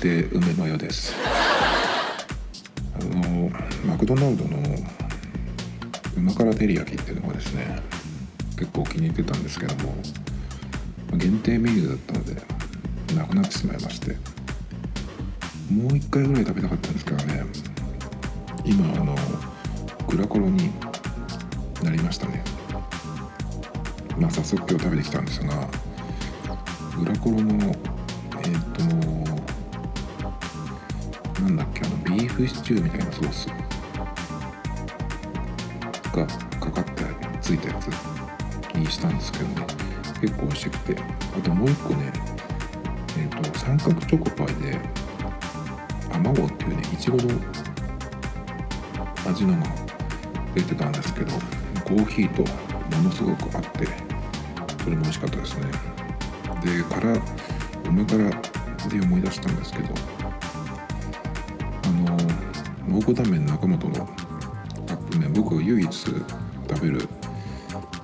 [0.00, 1.14] こんにちは兵糧長手梅マヨです。
[2.94, 3.50] あの
[3.86, 4.58] マクドナルドの
[6.16, 7.80] 旨辛照り焼きっていうのがですね
[8.56, 9.94] 結構気に入ってたんですけども
[11.16, 12.34] 限定メニューだったので
[13.14, 14.16] なくなってしまいまして
[15.72, 17.44] もう一回ぐらい食べたかったんですけどね
[18.64, 19.16] 今あの
[20.06, 20.70] グラコロに
[21.82, 22.42] なりましたね。
[24.18, 25.68] まあ早速今日食べてきたんですが
[26.98, 27.97] グラコロの
[32.38, 33.46] フシチューみたいなソース。
[36.12, 36.24] が
[36.60, 37.02] かかって
[37.40, 37.88] ついたやつ
[38.76, 39.66] にしたんですけどね。
[40.20, 41.02] 結構美味しくて。
[41.36, 42.12] あともう一個ね
[43.18, 44.78] えっ、と三角チョコパイで
[46.12, 47.24] アマゴっていうねいちごの
[49.26, 49.66] 味のが
[50.54, 51.32] 出てたんですけど
[51.84, 52.42] コーヒーと
[52.96, 53.86] ものすごく合って
[54.84, 55.66] それも美味しかったですね。
[56.62, 57.20] でから
[57.88, 58.30] 梅から
[58.88, 60.17] で思い出したんですけど
[62.88, 64.06] 蒙古タンメン中本の
[64.86, 66.14] カップ麺僕唯一食
[66.80, 67.06] べる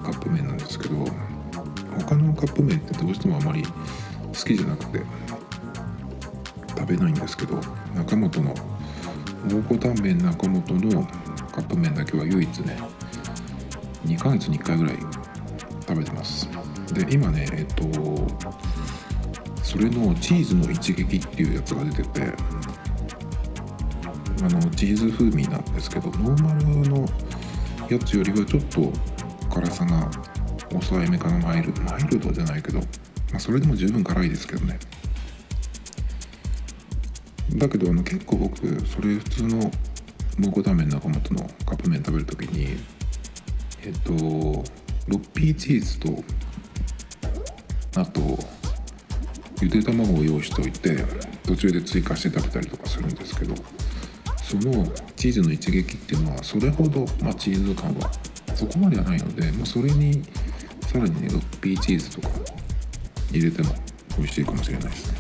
[0.03, 0.97] カップ麺なんですけど
[1.99, 3.71] 他のカップ麺ってどうしてもあまり好
[4.33, 5.01] きじゃなくて
[6.77, 7.57] 食べないんですけど
[7.95, 8.55] 中本の
[9.51, 11.03] 蒙古タンメン中本の
[11.51, 12.77] カップ麺だけは唯一ね
[14.05, 14.97] 2ヶ月に1回ぐらい
[15.87, 16.49] 食べてます。
[16.93, 17.85] で今ねえっと
[19.63, 22.33] それのチーズの一撃っていうやつが出てて
[24.45, 27.07] あのチーズ風味なんですけどノーマルの
[27.89, 28.93] やつよりはちょっと
[29.49, 30.11] 辛さが
[30.69, 32.85] 抑えめかなマイルドマイルドじゃないけど、ま
[33.37, 34.79] あ、それでも十分辛いですけどね。
[37.55, 39.71] だけどあの結構僕それ普通の
[40.39, 42.77] 蒙古タンメン中本のカップ麺食べる時に
[43.83, 46.23] えっとロッピーチーズと
[47.99, 48.21] あと
[49.63, 51.03] ゆで卵を用意しておいて
[51.47, 53.55] 途中で追加して食べたりとかするんですけど。
[54.61, 58.11] そのチーズの一撃っていうのはそれほど、まあ、チーズ感は
[58.55, 60.23] そこまではないので、まあ、それに
[60.83, 62.29] さらにねロッピーチーズとか
[63.31, 63.75] 入れても
[64.17, 65.19] 美味しいかもしれないですね。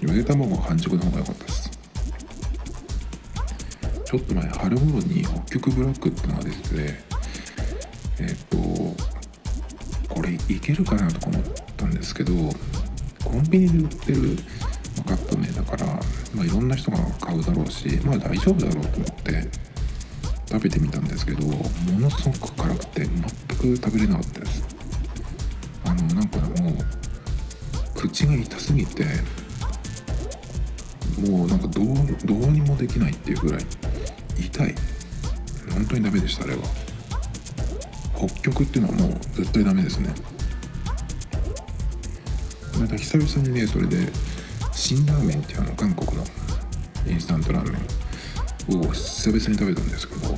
[0.00, 1.70] ゆで卵は半熟の方が良かったです。
[4.04, 6.94] ちょっと前春頃に北極ブラックっていうのが出てて
[8.20, 11.42] えっ、とこれいけるかなとか思っ
[11.76, 12.32] たんですけど
[13.24, 14.38] コンビニで売ってる
[15.06, 16.00] カップ麺だから、
[16.34, 19.48] まあ、いろんな人が買うだろうしまあ大丈夫だろうと思って
[20.50, 21.64] 食べてみたんですけども
[21.98, 23.22] のすごく辛くて全
[23.58, 24.64] く食べれなかったです。
[25.84, 26.74] あのなんかもう
[27.94, 29.04] 口が痛すぎて
[31.28, 31.84] もうなんかどう
[32.24, 33.66] どうにもできないっていうぐらい
[34.38, 34.74] 痛い。
[35.72, 36.62] 本当にダメでしたあれは。
[38.16, 40.14] 北極っていうのはもう絶対ダメですね。
[42.78, 44.08] また久々にねそれで
[44.74, 46.24] 辛ラーメンっていうあの韓国の
[47.06, 50.36] インスタントラーメンを久々に食べたんですけど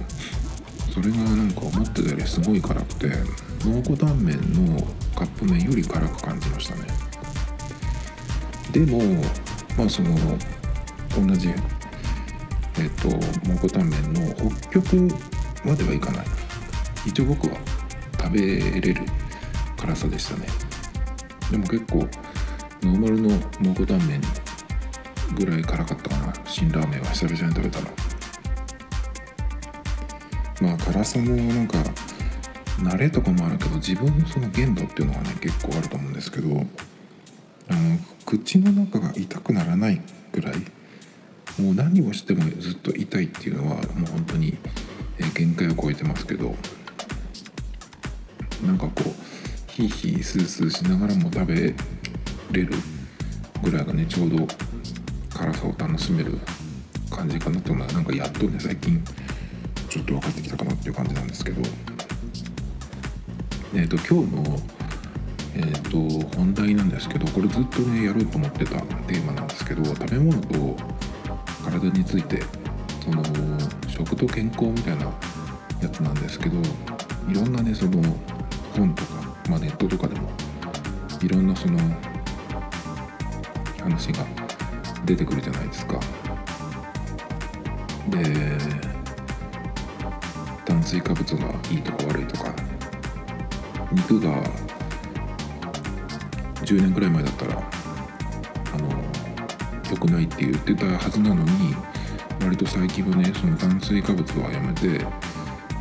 [0.92, 3.08] それがなんか思ってたよりすごい辛くて
[3.64, 4.82] 蒙古タンメンの
[5.14, 6.82] カップ麺より辛く感じましたね。
[8.72, 8.98] でも
[9.76, 10.14] まあその
[11.14, 11.48] 同じ
[12.78, 13.08] えっと
[13.48, 14.96] 蒙古タンメンの北極
[15.64, 16.26] まではいかない。
[17.06, 17.56] 一応僕は
[18.18, 18.40] 食べ
[18.80, 18.96] れる
[19.76, 20.46] 辛さでしたね。
[21.50, 22.06] でも結構
[22.82, 24.22] ノーマルの蒙古タンメン
[25.34, 26.32] ぐらい辛かったかな。
[26.44, 27.88] 辛ラーメンは久々に食べたの。
[30.60, 31.78] まあ辛さもなんか
[32.78, 36.48] 慣れとかもあるけど自分のその限度っていうのがね結構あると思うんですけど
[37.68, 40.00] あの口の中が痛くならない
[40.32, 40.54] ぐらい
[41.60, 44.56] もう何をしてもずっと痛いっていうのはもう本当に
[45.34, 46.54] 限界を超えてますけど
[48.64, 51.74] なんかこうヒーヒースースーしながらも食べ
[52.52, 52.74] れる
[53.62, 54.46] ぐらいがねちょうど
[55.30, 56.38] 辛さを楽しめる
[57.10, 57.76] 感じかなっていう。
[57.76, 59.02] のはなんかやっとね最近
[59.88, 61.62] ちょっと分かってきたかなっていう感じなんですけど。
[63.74, 64.60] えっ、ー、と今日の
[65.58, 68.72] えーと、本題なんですけどこれずっとねやろうと思ってた
[69.06, 70.76] テーマなんですけど食べ物と
[71.64, 72.42] 体について
[73.02, 73.22] その
[73.88, 75.06] 食と健康みたいな
[75.80, 76.58] やつなんですけど
[77.30, 78.02] いろんなねその
[78.76, 79.14] 本とか、
[79.48, 80.28] まあ、ネットとかでも
[81.22, 81.78] いろんなその
[83.86, 84.26] 話が
[85.04, 86.00] 出てくるじゃないですか。
[88.08, 88.22] で
[90.64, 92.54] 炭水化物がいいとか悪いとか
[93.92, 94.42] 肉が
[96.62, 97.62] 10年くらい前だったら
[98.74, 98.88] あの
[99.90, 101.74] 良くないって言ってたはずなのに
[102.40, 105.04] 割と最近はねその炭水化物はやめて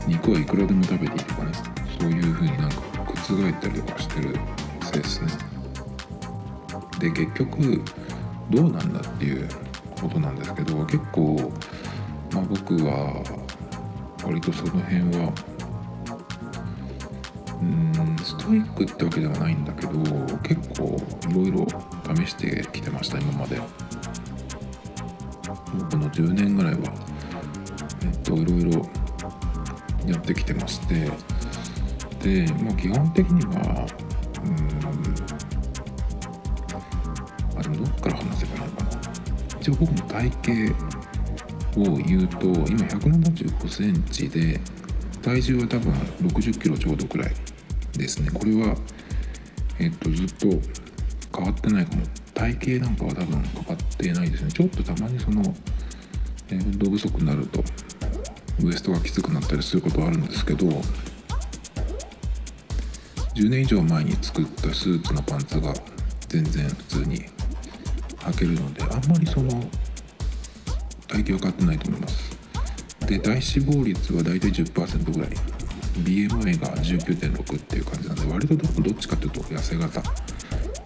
[0.07, 1.51] 肉はいくらでも食べていいとかね
[1.99, 4.35] そういう風になんか覆ったりとかしてる
[4.81, 5.54] せいですね
[7.05, 7.83] で結局
[8.49, 9.47] どうなんだっていう
[10.01, 11.51] ことなんですけど結構、
[12.33, 13.23] まあ、僕は
[14.23, 15.31] 割とその辺は
[17.61, 19.91] うんストイックってわけではないんだけど
[20.41, 20.97] 結構
[21.29, 21.67] いろいろ
[22.15, 23.59] 試してきてました今まで。
[25.91, 26.79] この10年ぐらいは
[28.03, 28.81] えっといろいろ
[30.07, 31.11] やってきてまして
[32.23, 34.04] で、まあ、基本的には
[39.65, 40.29] 一応僕の体
[41.73, 44.59] 型を言うと今175センチで
[45.23, 45.91] 体重は多分
[46.21, 47.31] 60キロちょうどくらい
[47.97, 48.29] ですね。
[48.29, 48.75] これは
[49.79, 50.49] えっとずっと
[51.35, 52.03] 変わってないかも。
[52.35, 54.51] 体型なんかは多分変わってないですね。
[54.51, 55.41] ちょっとたまにその、
[56.51, 57.63] え運動不足になると
[58.61, 60.67] ウエストがきつくなったりすることはあるんですけど
[63.33, 65.73] 10年以上前に作ったスーツのパンツが
[66.27, 67.25] 全然普通に
[68.25, 69.49] 履けるのであんまりその
[71.07, 72.37] 体型は変わってないと思います。
[73.07, 75.29] で体脂肪率は大体10%ぐらい。
[75.95, 80.03] BMI が19.6っていう感じなんで割とどっちかっていうと痩せ型。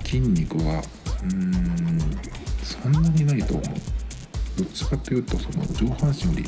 [0.04, 0.84] 筋肉は
[1.24, 2.00] うーん
[2.64, 3.66] そんなにないと思う。
[4.58, 6.46] どっちかっていうとその上半身より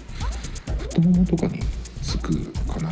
[0.77, 1.59] 太ももとかに
[2.03, 2.91] つくかな。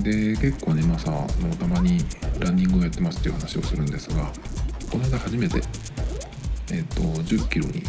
[0.00, 1.98] で結構ねまあさもうたまに
[2.40, 4.30] ランニングをやってますっていう話をするんですが
[4.96, 5.60] この間初めて
[6.72, 7.82] えーと、10キロに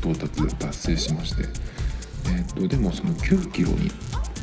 [0.00, 1.42] 到達達成しまして、
[2.24, 3.90] えーと、でもその9キロに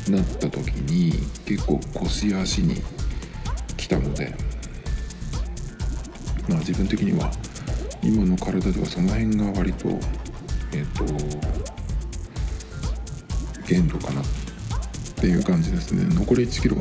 [0.08, 1.10] なった時に
[1.44, 2.80] 結構腰や足に
[3.76, 4.32] 来たので
[6.48, 7.32] まあ自分的には
[8.00, 11.04] 今の体ではその辺が割とえっ、ー、と
[13.66, 14.24] 限度かなっ
[15.16, 16.04] ていう感じですね。
[16.14, 16.76] 残り1キロ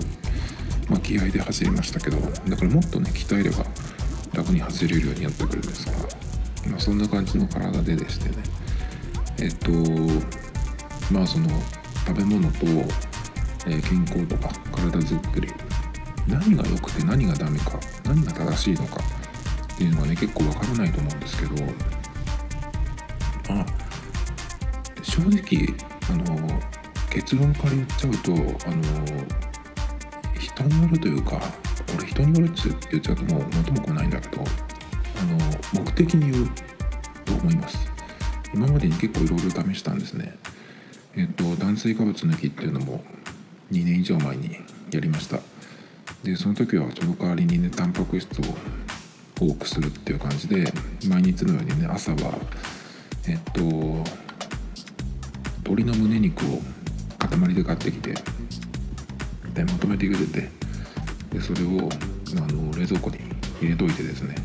[0.87, 3.65] まあ気合で走りましたけどだからもっとね鍛えれば
[4.35, 5.93] 楽に走れるようになってくるんですが
[6.69, 8.35] まあ、そんな感じの体ででしてね。
[9.37, 9.71] えっと
[11.11, 11.47] まあその
[12.07, 12.65] 食べ物と、
[13.67, 15.49] えー、健康とか体づくり
[16.27, 18.97] 何が良くて何がダメか何が正しいのか
[19.73, 21.51] っていうのがね結構わからないと思うんですけど
[23.49, 23.65] あ
[25.03, 25.75] 正直
[26.09, 26.61] あの
[27.09, 28.83] 結論から言っちゃうとあの
[30.39, 31.41] 人によるというか
[31.87, 36.51] これ人によるって言っちゃうともう元も子ないんだけどあの目的による
[37.25, 37.77] と思います。
[38.53, 40.37] 今までに結構いろいろ試したんですね。
[41.15, 43.03] えっと炭水化物抜きっていうのも
[43.71, 44.57] 2年以上前に
[44.91, 45.39] やりました。
[46.23, 48.43] でその時はその代わりにねタンパク質を
[49.39, 50.71] 多くするっていう感じで
[51.07, 52.39] 毎日のようにね朝は
[53.27, 53.61] えっと
[55.59, 56.61] 鶏の胸肉を
[57.19, 58.13] 塊で買ってきて
[59.53, 60.64] でまとめて茹でて
[61.35, 61.89] でそれを
[62.37, 63.17] あの冷蔵庫に
[63.59, 64.35] 入れといてですね。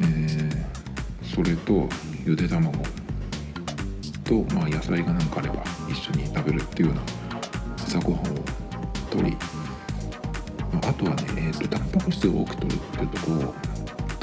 [0.00, 1.88] えー、それと
[2.26, 2.72] ゆで卵
[4.24, 7.02] と、まあ、野菜が何かあれば一緒に食べるっていうような
[7.76, 8.24] 朝ごはんを
[9.08, 9.36] とり、
[10.72, 13.54] まあ、とはね、えーと、タンパク質を多くとるっていうとこ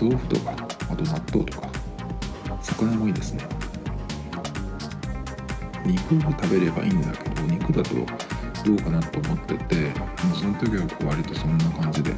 [0.02, 0.52] 豆腐とか
[0.92, 1.70] あと納豆とか
[2.62, 3.46] 魚もいいですね。
[5.86, 8.29] 肉を食べればいいんだけど肉だと
[8.70, 9.90] どうかなと思ってても
[10.32, 12.14] うその時は割とそんな感じで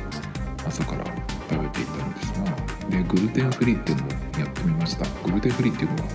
[0.68, 1.06] 朝から
[1.50, 5.06] 食べていたんですがでグルテンフリーっていうのもやってみました。
[5.24, 6.10] グルテンフリーっていうのは、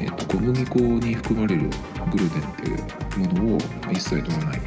[0.00, 1.68] えーと、小麦粉に含まれる
[2.10, 3.58] グルテンっていうものを
[3.92, 4.60] 一切取らない。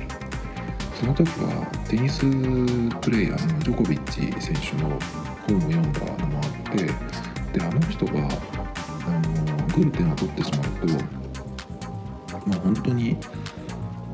[0.99, 4.89] その時はテニスプレーヤーのジョコビッチ選手の
[5.47, 10.93] 本を読んだのもあってであの人があのグルテンを取ってしまうと、
[12.47, 13.17] まあ、本当に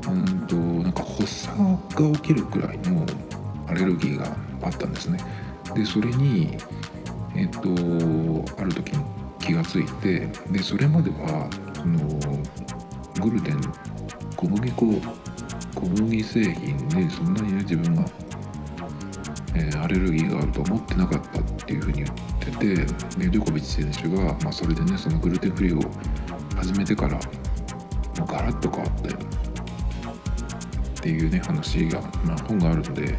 [0.08, 3.06] うんとなんか発作が起きるくらいの
[3.66, 4.26] アレルギーが
[4.62, 5.18] あったんですね。
[5.74, 6.56] でそれに
[7.34, 7.60] えっ、と
[8.60, 9.04] ある時に
[9.40, 13.60] 気がついてでそれまではそのグルテン
[14.36, 14.86] 小麦粉
[15.74, 18.04] 小麦製品でそんなにね自分が、
[19.54, 22.84] えー、アレルギーがあると思ってなかったっていうふうに言っててで
[23.30, 25.90] ジョコビッチ選手が、まあ、それでねそのグルテンフリーを
[26.56, 27.18] 始めてから
[28.26, 29.33] ガラッと変わって
[31.04, 33.14] っていうね話が、まあ、本があるのでえ、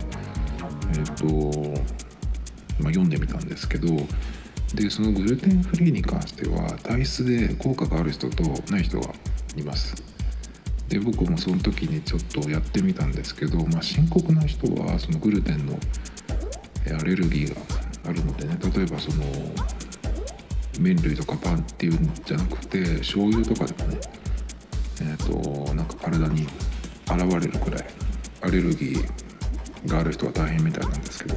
[0.97, 1.95] ー、と
[2.81, 3.87] まあ、読んでみたんですけど
[4.73, 9.13] でそのグルテンフリーに関しては体質で効果がある人とない人が
[9.55, 9.95] います。
[10.89, 15.79] で僕もその時にちょっとやってみたんですけど、まあ、深刻な人はそのグルテンの
[16.99, 17.61] アレルギーが
[18.09, 19.23] あるのでね例えばその
[20.79, 23.99] 麺類とかパンっていうんじゃなくて醤油とかでもね
[25.01, 26.47] えっ、ー、となんか体に
[27.07, 27.85] 現れるくらい
[28.41, 31.35] アレルギーがある人は大変みたいなんですけど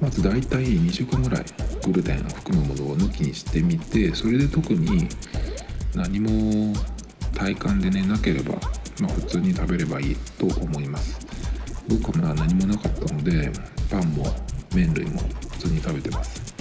[0.00, 1.44] まず大体2週間ぐらい
[1.84, 5.08] グルテンを含むものを抜きにしてみてそれで特に
[5.94, 6.74] 何も
[7.34, 8.54] 体感でねなければ、
[9.00, 11.18] まあ、普通に食べればいいと思います。
[11.88, 13.50] 僕は何もなかったので
[13.90, 14.26] パンも
[14.74, 16.54] 麺類も普通に食べてます。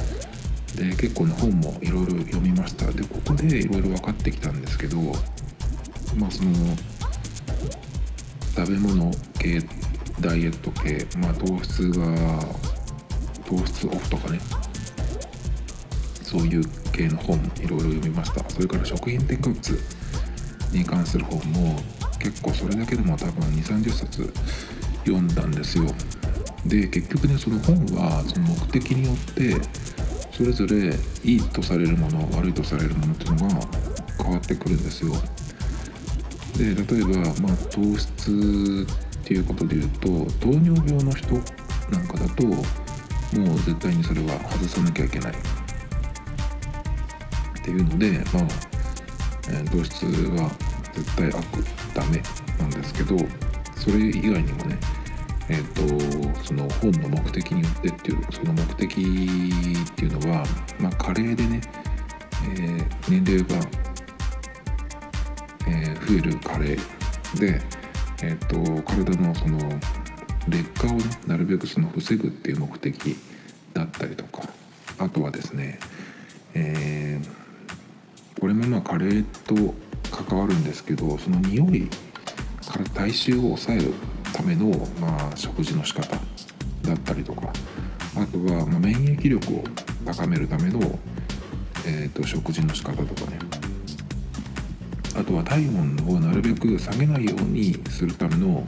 [0.75, 2.91] で結構ね本もいろいろ読みました。
[2.91, 4.98] でここでいろいろ分かってきたんですけど
[6.16, 6.51] まあその
[8.56, 9.62] 食べ物系
[10.20, 12.06] ダイエット系、まあ、糖質が
[13.46, 14.39] 糖質オフとかね。
[16.24, 18.48] そういう系の本いろいろ読みました。
[18.50, 19.80] それから食品添加物
[20.72, 21.80] に関する本も
[22.20, 24.34] 結構それだけでも多分2 3 0冊
[25.06, 25.86] 読んだんですよ。
[26.66, 29.56] で結局ねその本はその目的によって
[30.32, 33.68] それぞれいいとされるもの悪いとされるものっていうのが
[34.22, 35.13] 変わってくるんですよ。
[36.58, 38.86] で例えば、まあ、糖質
[39.22, 40.08] っていうことで言うと
[40.39, 41.36] 糖尿病の人
[41.91, 45.34] なんかだともう絶対にそれは外さなきゃいけない。
[45.34, 45.36] っ
[47.62, 48.48] ていうのでまあ、
[49.50, 50.50] えー、糖質は
[50.94, 51.44] 絶対悪
[51.94, 52.22] ダメ
[52.58, 53.15] なんですけど
[53.75, 54.77] それ以外にもね
[55.51, 58.96] えーと、その本の目的によってっていうその目的っ
[59.96, 60.46] ていうのは、
[60.79, 61.60] まあ、加齢でね、
[62.44, 63.68] えー、年齢が、
[65.70, 66.78] え、増える加齢
[67.36, 67.62] で、
[68.24, 69.58] えーと、体のその
[70.48, 73.16] 劣化をねなるべくその防ぐっていう目的
[73.74, 74.44] だったりとか
[74.98, 75.80] あとはですね、
[76.54, 79.56] えー、これもまあ加齢と
[80.12, 81.88] 関わるんですけどその匂い
[82.68, 83.94] から体臭を抑える
[84.34, 86.18] ための、まあ、食事の仕方
[86.84, 87.52] だったりとか
[88.16, 89.64] あとは、ま、免疫力を
[90.06, 90.80] 高めるための、
[91.86, 93.40] えーと、食事の仕方とかね。
[95.20, 98.64] あとは体温をなるべく下げないようにするための、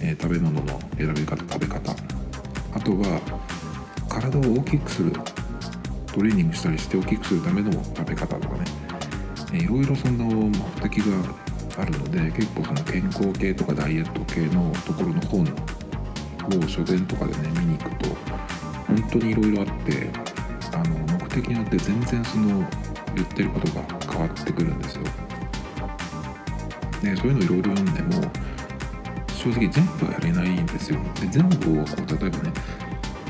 [0.00, 1.92] えー、食べ物の選び方食べ方
[2.72, 3.20] あとは
[4.08, 5.12] 体を大きくする
[6.06, 8.64] トレーニングしたりして大きくするための食べ方とかね、
[9.52, 18.08] えー、いろいろその目的があるので結構その健康系とかダイエット系のところの本を書店とかでね見に行くと
[18.86, 20.08] 本当にいろいろあって
[20.72, 22.66] あの目的によって全然その
[23.14, 25.04] 言ってることが変わってくるんですよ。
[27.02, 28.22] でそういうのいろいろ読んでも
[29.34, 30.98] 正直全部はやれないんですよ。
[31.20, 32.52] で全部をこう例えばね、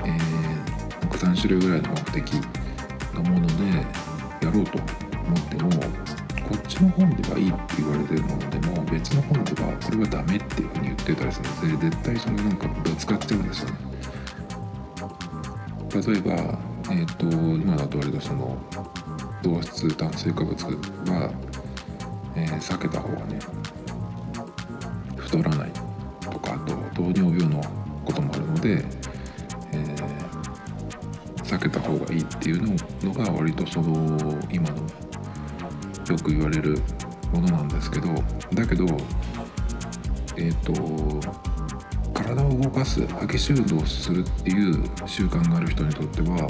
[0.05, 2.33] えー、3種類ぐらいの目的
[3.15, 3.55] のもので
[4.47, 5.71] やろうと思っても
[6.49, 13.77] こっちの本ではいいって言われてるものでも別の本ではこれはダメっていうふうに言ってたりするので絶対そのなんかぶつかっちゃうんですよね
[15.95, 16.59] 例えば
[16.91, 18.57] えっ、ー、と今だと割とその
[19.43, 21.31] 糖質炭水化物は、
[22.39, 23.39] えー、避けた方がね
[25.17, 25.73] 太らない
[26.21, 27.61] とかあと糖尿病の
[28.05, 28.85] こともあるので、
[29.73, 33.93] えー、避けた方がいいっていうのが割とその
[34.51, 36.79] 今のよく言われる
[37.33, 38.09] ものなんですけど
[38.55, 38.85] だけど
[40.37, 41.49] えっ、ー、と
[42.15, 46.49] 体を動かす激しい運動をするっていう習慣がある人にとっては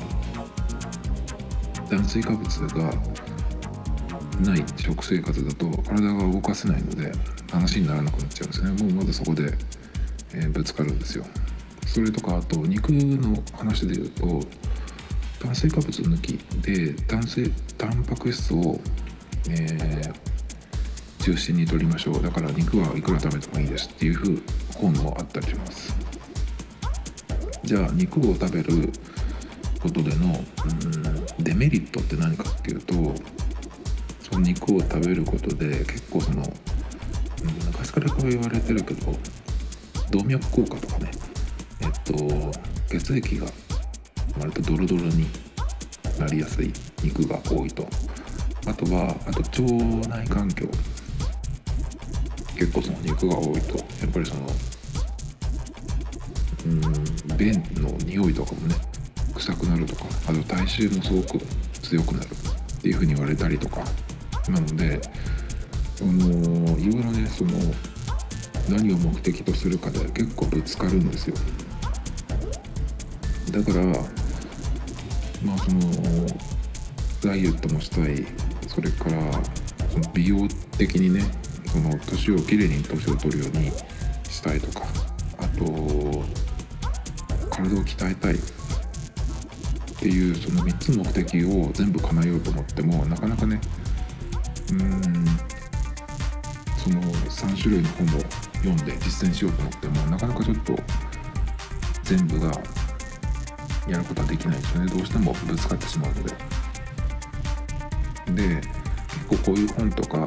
[1.89, 2.93] 炭水化物が
[4.41, 7.13] ない食生活だと体が動かせないので
[7.51, 8.71] 話にならなくなっちゃうんですね。
[8.83, 9.53] もうまずそこで、
[10.35, 11.25] えー、ぶつかるんですよ。
[11.87, 14.41] それとかあと肉の話で言うと
[15.41, 18.81] 炭水化物抜きで炭水タンパク質を
[19.51, 22.23] えー、中心に取りましょう。
[22.23, 24.37] だから肉はいくら食べてもいいですっていう風
[24.77, 25.97] 本もあったりします。
[27.65, 28.93] じゃあ肉を食べる
[29.81, 30.45] ことでの
[31.39, 32.95] うんデメリットって何かっていうと
[34.31, 36.43] その肉を食べることで結構その、
[37.67, 39.13] 昔からこう言われてるけど
[40.11, 41.11] 動脈硬化とかね
[41.81, 42.53] えっと
[42.91, 43.47] 血液が
[44.39, 45.27] 割とドロドロに
[46.19, 47.87] なりやすい肉が多いと。
[48.67, 50.67] あとはあと腸内環境
[52.55, 53.79] 結構その肉が多いと。
[53.79, 54.47] やっぱりその
[56.67, 58.75] うん便の匂いとかもね
[59.35, 61.39] 臭くなるとかあと体臭もすごく
[61.83, 63.83] 強くなるっていうふうに言われたりとか。
[64.49, 65.01] なので
[66.01, 67.51] あのいろいろねその
[68.69, 71.37] 何を目的とするかで結構ぶつかるんですよ。
[73.51, 73.85] だから
[75.43, 75.81] まあその
[77.23, 78.27] ダイエットもしたい。
[78.67, 79.33] それから
[79.91, 81.23] その美容的にね
[81.73, 83.71] その年をきれいに年を取るように
[84.29, 84.87] したいとか。
[85.39, 85.65] あと
[87.51, 88.35] 体を鍛えたい。
[88.35, 93.61] っていうその3つの目的を全部叶えようと思ってもなかなかね
[94.73, 95.49] うん。
[96.79, 98.11] その3種類の本を
[98.55, 100.77] 読んで実践しようと思ってもなかなかちょっと
[102.03, 102.53] 全部が
[103.89, 104.91] やることはできないですよね。
[104.91, 106.59] どうしてもぶつかってしまうので。
[108.35, 110.25] で結構こういう本とか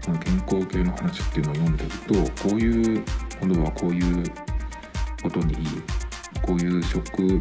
[0.00, 3.04] その健康系の話っていうのを読んでるとこういう
[3.40, 4.24] ものはこういう
[5.22, 5.66] ことにいい
[6.42, 7.40] こういう食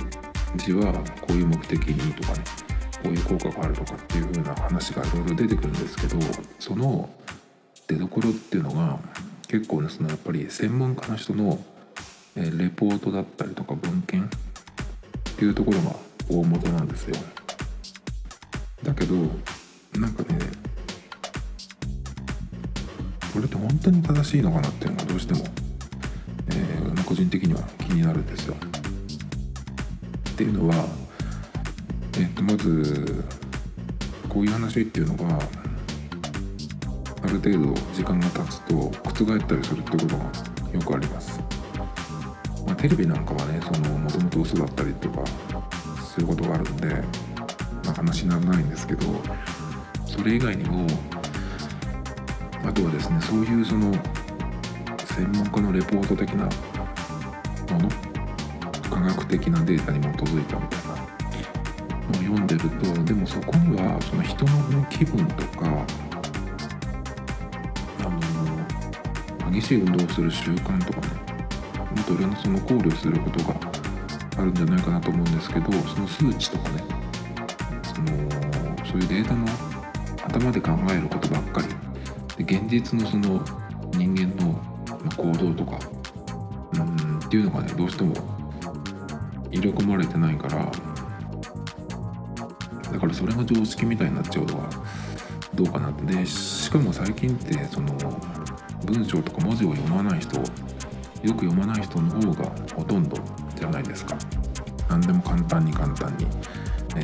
[0.56, 2.62] 事はこういう目的にいいとかね。
[3.04, 6.18] こういう効果があるとかっていう風な話がいろいろ出てくるんですけど
[6.58, 7.10] その
[7.88, 8.98] 出どころっていうのが
[9.48, 11.60] 結構ねそのやっぱり専門家の人の
[12.36, 14.28] レポートだったりとか文献っ
[15.36, 15.96] ていうところが
[16.30, 17.16] 大元なんですよ。
[18.82, 19.16] だけど
[20.00, 20.40] なんかね
[23.34, 25.46] これって本当に正しいのかなっていうのがどうしても、
[26.50, 28.56] えー、個人的には気になるんですよ。
[30.30, 30.86] っていうのは、
[32.15, 33.24] えー、とまず
[34.29, 35.39] こういう話っていうのが
[37.24, 40.24] ある程度時間が経つと覆ったりするってことが
[40.74, 41.39] よくあります、
[42.65, 45.24] まあ、テレビなんかはねそのもともと嘘だったりとか
[46.15, 46.88] そういうことがあるんで、
[47.86, 49.05] まあ、話にならないんですけど
[50.05, 50.86] それ以外にも
[52.65, 53.91] あとはですねそういうその
[55.15, 56.46] 専門家のレポート的な
[57.74, 57.89] もの
[58.89, 60.93] 科学的なデータに基づいたみたいな。
[62.24, 65.86] 読んでるとでもそこにはその人の気分とか
[68.00, 71.08] あの激しい運動をする習慣とかね
[71.96, 73.56] もっといろなその考慮することが
[74.38, 76.84] あるんじゃないかなと思うんですけどその数値とかね
[77.84, 78.08] その
[78.86, 79.46] そういうデータの
[80.25, 81.84] 頭で考えることばっかり。
[82.38, 83.46] で現実のその
[83.94, 84.60] 人間の
[85.15, 85.77] 行動とか
[86.74, 88.13] うんっていうのがねどうしても
[89.51, 90.72] 入れ込まれてないから
[93.04, 94.70] からそれが常識みたいになっちゃうのは
[95.54, 96.06] どうかなって。
[96.06, 97.94] でしかも最近ってその
[98.86, 100.44] 文章とか文字を読まない人よ
[101.34, 103.18] く読まない人の方がほとんど
[103.56, 104.18] じゃないですか。
[104.89, 106.28] 何でも簡単に簡単に、
[106.96, 107.00] え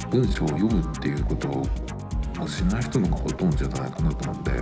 [0.00, 4.52] ー、文章を読むっていうことをしない人のがほとんどじゃないかなと思って。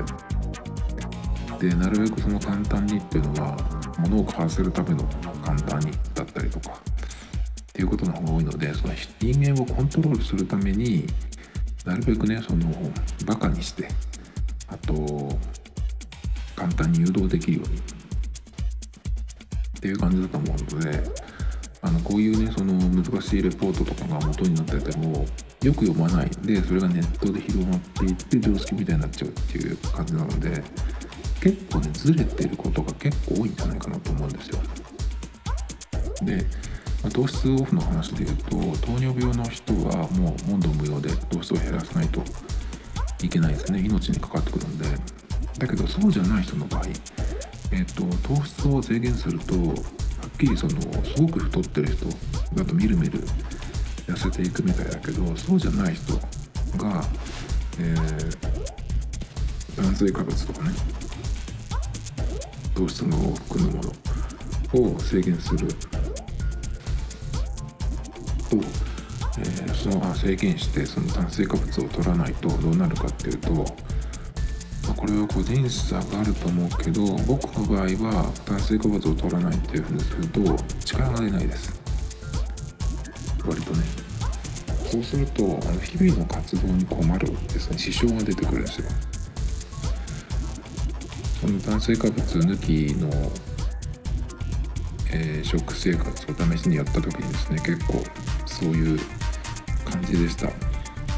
[1.68, 3.57] でなるべくその簡単にっていうのは
[3.98, 5.05] 物を買わせるための
[5.42, 6.79] 簡単にだったりとか。
[7.74, 11.08] っていうことの方が多いのでその人間をコントロールするために
[11.84, 12.66] なるべくねその
[13.26, 13.88] バカにして
[14.68, 15.37] あと
[16.54, 17.78] 簡単に誘導できるように。
[17.78, 17.80] っ
[19.80, 21.02] ていう感じだと思うので
[21.82, 25.26] あのこういうねその難しいレポートとかが元になってても
[25.62, 26.30] よく読まない。
[26.42, 30.62] でそれがネットで広まっていって常識みたいになっちゃうっていう感じなので
[31.42, 34.58] 結構ねずれてることが結構多いんじゃないかなと思うんですよ。
[36.22, 36.46] で、
[37.12, 42.22] 糖質オフの話で言うと糖尿病の人はもう問答無用で糖質を減らさないと
[43.22, 43.80] いけないですね。
[43.80, 44.86] 命にかかってくるんで。
[45.58, 46.82] だけどそうじゃない人の場合
[47.70, 49.74] えっ、ー、と糖質を制限するとは
[50.26, 52.06] っきりそのすごく太ってる人
[52.54, 53.20] だとみるみる
[54.06, 57.04] 痩せていくみたいだけどそうじゃない人が、
[57.78, 58.36] えー、
[59.76, 60.70] 炭水化物とかね
[62.74, 63.82] 糖質の含むも
[64.74, 65.68] のを制限する。
[68.60, 68.66] と、
[69.38, 73.64] えー、その制限してその炭水化物を取らないとどうなるかっていうと、ま
[74.90, 80.40] あ、これは個人差があると思うけど僕の場合は炭水化物を取らないっていうふうにすると
[80.84, 81.80] 力が出ないです。
[83.46, 83.82] 割とね。
[84.90, 85.42] そうすると
[85.82, 87.78] 日々の活動に困るですね。
[87.78, 88.86] 支障が出てくるんですよ。
[91.40, 93.10] その炭水化物抜きの、
[95.12, 98.02] えー、食生活を試しにやった時にですね結構
[98.64, 98.98] そういう
[99.85, 100.46] 感じでした。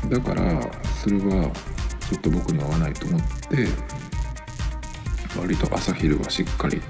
[0.09, 0.61] だから
[1.03, 1.49] それは
[2.11, 3.69] ちょっと僕に合わないと思って
[5.39, 6.83] 割と朝昼はしっかり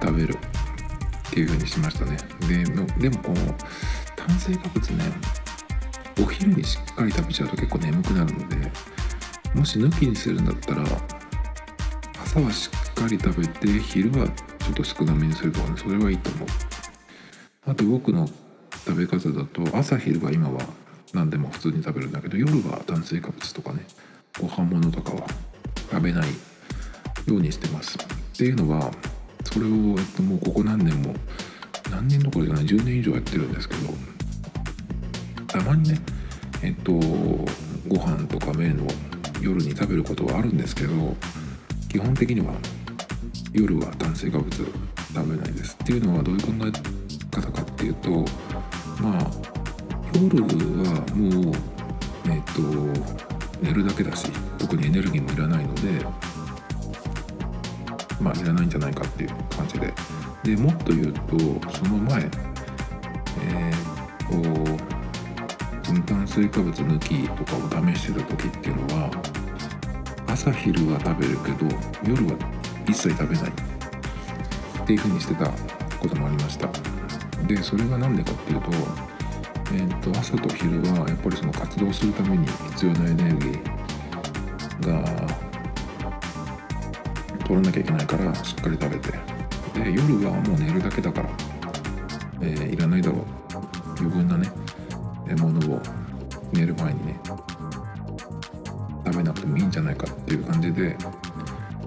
[0.00, 2.16] 食べるっていう風にしましたね。
[2.48, 2.64] で
[3.00, 3.54] でもこの
[4.14, 5.04] 炭水化物ね
[6.20, 8.56] お昼にしっかり食べちゃうと結構眠くなるので
[9.54, 10.84] もし抜きにするんだったら
[12.22, 16.48] 朝はしっかり食べて昼はちょっと少なめにするとかねそれはいいと思う。
[17.68, 18.28] あと僕の
[18.86, 20.60] 食べ方だと朝昼は今は
[21.12, 23.80] 何でも普通に食べるんだけど夜は炭水化物とかね
[24.40, 25.26] ご飯物とかは
[25.90, 26.28] 食べない
[27.26, 27.98] ようにしてます。
[27.98, 28.92] っていうのは
[29.44, 31.14] それを、えっと、もうここ何年も
[31.90, 33.92] 何年どころじゃない10年以上やってるんですけど
[35.46, 36.00] たまにね
[36.62, 38.86] えっとご飯とか麺を
[39.40, 41.16] 夜に食べることはあるんですけど
[41.88, 42.54] 基本的には
[43.52, 44.66] 夜は炭水化物食
[45.14, 45.76] べないです。
[45.82, 48.24] っていうのはどういう考え方かっていうと
[49.00, 49.30] まあ
[50.14, 51.54] 夜はもう
[52.28, 52.62] えっと
[53.62, 56.04] 寝るだけだし特にエネルギーもいらないので
[58.20, 59.92] まあいらないんじゃないかっていう感じで。
[60.46, 61.20] でもっと言うと
[61.72, 62.22] その前
[63.42, 64.76] えー、
[65.96, 69.10] と炭水化物抜きとかを試してた時っていうのは
[70.28, 71.66] 朝昼は食べるけど
[72.08, 72.38] 夜は
[72.88, 75.50] 一切食べないっていう風にしてた
[75.98, 76.85] こともありました。
[77.46, 78.70] でそれが何でかっていうと,、
[79.74, 85.04] えー、と朝と昼はやっぱりその活動するために必要なエネルギーが
[87.44, 89.18] 取らなきゃいけないからしっかり食べて。
[89.76, 91.28] で夜はもう寝るだけだから、
[92.40, 93.36] えー、いらないだろう。
[93.98, 94.50] 余分なね
[95.40, 95.80] ものを
[96.52, 97.20] 寝る前にね
[99.04, 100.96] 食べなくてもいいんじゃないかっていう感じで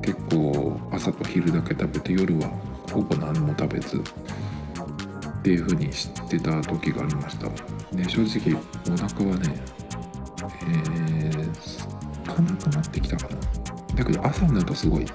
[0.02, 2.50] 結構朝と昼だけ食べて夜は
[2.92, 4.02] ほぼ何も食べず
[5.40, 7.48] っていう風にしてた時がありました。
[7.96, 9.56] で正直お腹はね
[10.68, 13.38] えー、かなくなってきたかな。
[13.96, 15.06] だけど朝になるとすごい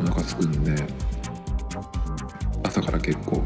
[0.00, 0.74] お腹すくんで
[2.64, 3.42] 朝から結構、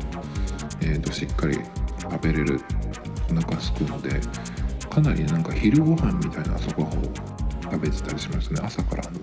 [0.80, 1.58] えーとしっかり
[2.00, 2.60] 食べれる
[3.30, 4.20] お腹すくので
[4.88, 7.02] かなりなんか昼ご飯みたいな朝ごはんを
[7.62, 8.60] 食べてたりしますね。
[8.62, 9.20] 朝からあの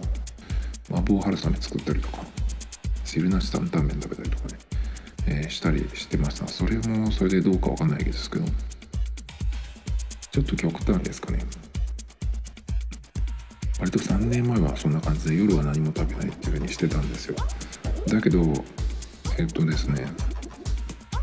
[0.98, 2.20] 麻婆春雨作ったりとか
[3.06, 4.58] 汁なし担々麺食べたりとかね、
[5.28, 6.48] えー、したりしてました。
[6.48, 8.46] それもそれでどうかわかんないですけど。
[10.34, 11.46] ちょっと極端ですかね。
[13.80, 17.36] 割と3年前はそんな感じで夜は何も食べないっていう風にしてたんですよ。
[18.08, 18.42] だけど
[19.38, 20.08] えっとですね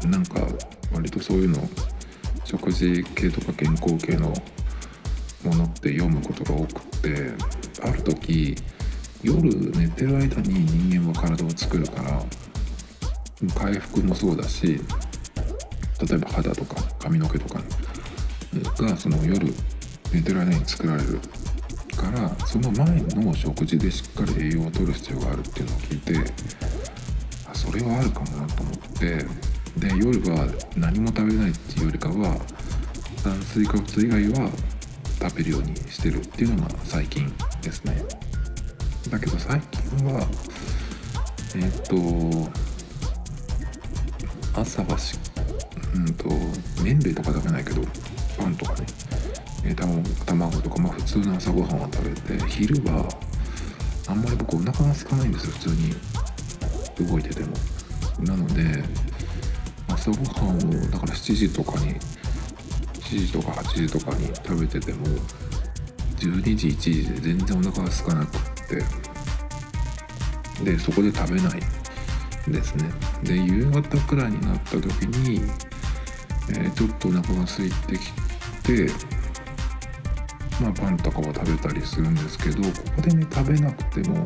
[0.06, 0.46] なんか
[0.92, 1.68] 割とそういうの
[2.44, 4.28] 食事系とか健康系の
[5.44, 7.32] ものって読むことが多くって
[7.82, 8.54] ある時
[9.24, 12.22] 夜寝てる間に人間は体を作るから
[13.48, 14.81] 回復もそうだし
[16.09, 17.61] 例えば肌とか髪の毛とか
[18.83, 19.46] がその夜
[20.12, 21.20] 寝てる間に作られる
[21.96, 26.33] からその前の食事でしっかり栄養を取る必要があるっていうのを聞いて
[27.46, 29.24] あそれはあるかもなと思って
[29.76, 32.37] で夜は何も食べないっていうよりかは
[33.22, 34.50] 炭水化物以外は
[35.20, 37.31] 食べるようにしてるっていうのが最近
[37.62, 38.03] ですね。
[39.11, 40.26] だけど最近は
[41.55, 41.96] えっ、と
[44.54, 45.18] 朝はし
[45.94, 46.28] うんと
[46.82, 47.82] 麺類とか食べないけど
[48.38, 48.86] パンとかね、
[49.64, 53.08] えー、卵とかまあ普通の朝ごはんは食べて昼は
[54.08, 55.94] あんまり僕お腹が空かないんですよ普通に。
[57.06, 57.48] 動いてても。
[58.20, 58.84] なので
[59.88, 61.94] 朝ごはんをだから7時とかに
[63.00, 65.06] 7時とか8時とかに食べてても
[66.18, 68.84] 12時1時で全然お腹が空かなくって。
[70.64, 71.79] でそこで食べない。
[72.48, 72.90] ですね。
[73.22, 75.42] で夕方くらいになった時に、
[76.50, 78.12] えー、ちょっとお腹が空いてき
[78.62, 78.87] て
[80.61, 84.24] まあパンとかを食べたりするんですけどここでね食べなくても、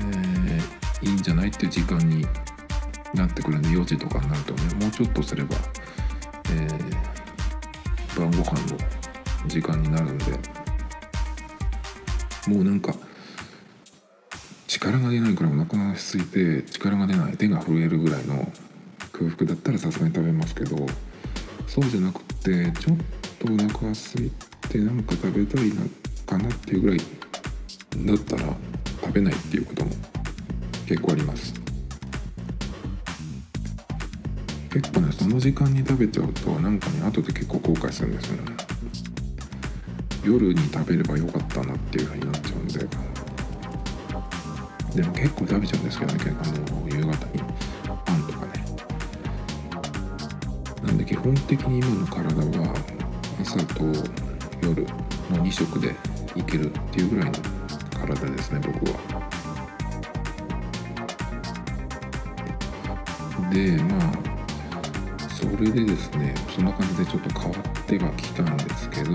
[0.00, 2.26] えー、いいんじゃないっていう時間に
[3.14, 5.56] なってくるんで4時とかになるとねもうちょっとすれば、
[6.52, 8.78] えー、晩ご飯の
[9.46, 10.24] 時間になるんで
[12.48, 12.92] もうなんか
[14.78, 18.50] 力が出ないくらお腹が空いて力が出ない手が震えるぐらいの
[19.12, 20.76] 空腹だったらさすがに食べますけど
[21.66, 22.96] そうじゃなくてちょっ
[23.40, 24.30] とお腹が空い
[24.68, 25.82] てなんか食べたいな
[26.26, 28.56] かなっていうぐらいだったら
[29.00, 29.90] 食べないっていうことも
[30.86, 31.54] 結構あります。
[34.70, 38.52] 結構ねその時間に食べちゃうとなんかね後で結構後悔するんですよね。
[40.24, 43.17] 夜に食べればよかったなっていう風になっちゃうんで。
[44.98, 47.40] でも結構食べちゃうんですけどねあの夕方に。
[48.04, 48.52] パンとかね。
[50.82, 52.74] なんで基本的に今の体は
[53.40, 53.84] 朝と
[54.60, 54.82] 夜
[55.30, 55.94] の2食で
[56.34, 57.32] いけるっていうぐらいの
[57.96, 58.98] 体ですね僕は。
[63.52, 69.14] でまあそれでですねそんな感じでちょっと変わってはきたんですけど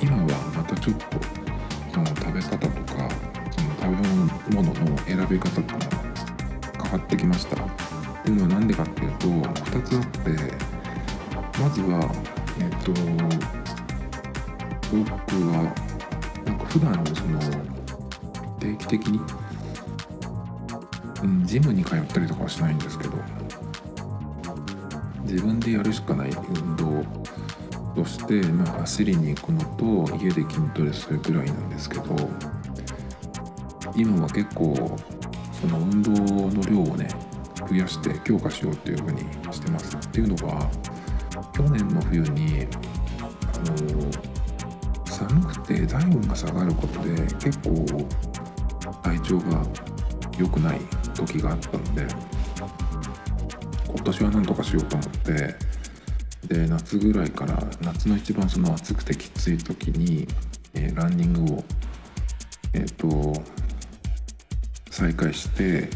[0.00, 1.04] 今はまたちょっと
[1.92, 3.39] その食べ方とか
[3.80, 3.90] 食
[4.50, 7.90] べ物の選び方っていうのが変わってきました。
[8.20, 10.30] っていうのは何でかっていうと2つあって
[11.58, 12.12] まずは
[12.60, 12.92] えっと
[14.92, 15.06] 僕
[15.52, 15.74] は
[16.44, 17.40] なんか普段その
[18.58, 19.20] 定期的に、
[21.22, 23.14] うん、ジムに通ったりとかはしないんですけど
[25.22, 27.04] 自分でやるしかない運動
[27.94, 32.14] として、まあ、走りに行くのと家で筋トレするくらいなんですけど
[33.94, 34.74] 今は結構
[35.60, 37.08] その運動の量をね
[37.68, 39.20] 増やして強化しようっていう風に
[39.52, 39.96] してます。
[39.96, 40.70] っていうのは
[41.52, 42.66] 去年の冬に
[43.20, 44.30] あの
[45.04, 47.84] 寒くて体温が下がることで結構
[49.02, 49.62] 体調が
[50.38, 50.80] 良くない
[51.14, 52.06] 時があったので
[53.86, 55.54] 今年は何とかしようと思って
[56.48, 60.26] で夏ぐらいから夏の一番その暑くてきつい時に、
[60.74, 61.64] えー、ランニングを
[62.72, 63.42] えっ、ー、と
[65.00, 65.88] 再開して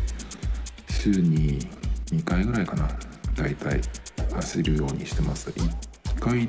[0.88, 1.60] 週に
[2.06, 2.88] 2回ぐらいかな。
[3.36, 3.80] だいたい
[4.32, 5.50] 走るようにしてます。
[5.50, 6.48] 1回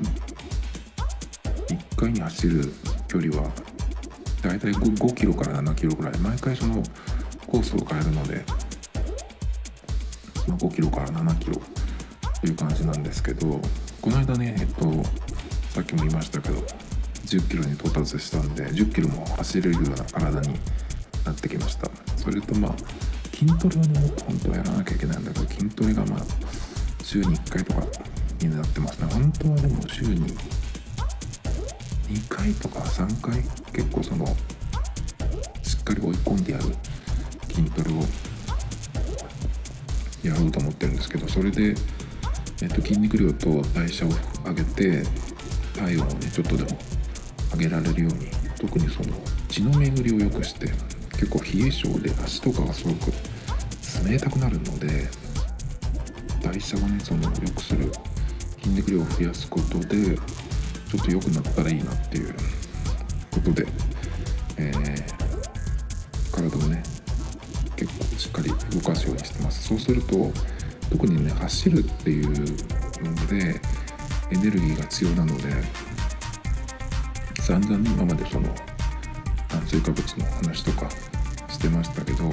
[1.98, 2.72] 回に走る
[3.08, 3.50] 距離は
[4.40, 6.18] だいたい 5, 5キロから7キロぐらい。
[6.18, 6.82] 毎回その
[7.46, 8.42] コースを変えるので、
[10.48, 11.60] ま、5キロから7キロ
[12.40, 13.60] という感じなんですけど
[14.00, 15.04] この間ねえっと
[15.74, 16.54] さっきも言いましたけど
[17.26, 20.58] 10キロに到達したんで10キロも走れるような体に
[21.26, 21.90] なってきました。
[22.26, 22.74] それとまあ
[23.32, 26.20] 筋トレはね本当はやらなきゃいけないんだけど筋トレがまあ
[27.04, 27.86] 週に1回とか
[28.40, 29.06] になってますね。
[29.12, 30.26] 本当はでも週に
[32.08, 33.36] 2回とか3回
[33.72, 34.26] 結構その
[35.62, 36.64] しっかり追い込んでやる
[37.48, 38.02] 筋トレを
[40.24, 41.76] やろうと思ってるんですけどそれで、
[42.60, 44.10] えっと、筋肉量と代謝を
[44.44, 45.04] 上げて
[45.76, 46.76] 体温をねちょっとでも
[47.52, 48.26] 上げられるように
[48.58, 49.16] 特にその
[49.48, 53.12] 血の巡りを良くして結構冷え性で足とかがすごく
[54.08, 55.08] 冷たくなるので
[56.42, 57.90] 代謝をねその良くする
[58.62, 62.34] 筋肉量を増やすことでちょっと良くなったらいいなっていう
[63.32, 63.66] ことで、
[64.58, 66.82] えー、体をね
[67.76, 69.68] 結構しっかり動かすようにしてます。
[69.68, 70.32] そうすると
[70.90, 73.60] 特にね走るっていうので
[74.30, 75.42] エネルギーが必要なので
[77.42, 78.54] 散々今までその
[79.56, 80.90] 炭水化物の話とか
[81.48, 82.24] してましたけど、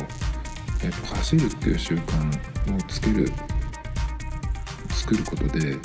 [0.84, 3.32] えー、と走るっていう習慣をつける
[4.90, 5.78] 作ることで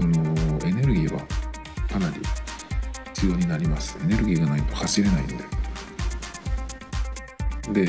[0.00, 0.34] その
[0.66, 1.20] エネルギーは
[1.88, 2.16] かなり
[3.14, 3.96] 必要になります。
[4.02, 5.36] エネルギーがないと走れないんで。
[7.84, 7.88] で